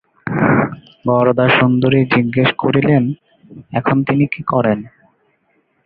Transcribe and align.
বরদাসুন্দরী 1.05 2.01
জিজ্ঞাসা 2.13 2.55
করিলেন, 2.57 3.03
এখন 3.73 3.97
তিনি 4.07 4.25
কী 4.33 4.41
করেন? 4.43 4.79